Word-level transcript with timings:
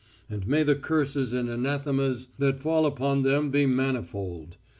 and 0.27 0.47
may 0.47 0.63
the 0.63 0.73
curses 0.73 1.31
and 1.31 1.47
anathemas 1.47 2.29
[hat 2.39 2.59
fall 2.59 2.87
upon 2.87 3.21
them 3.21 3.51
be 3.51 3.67
manifold. 3.67 4.57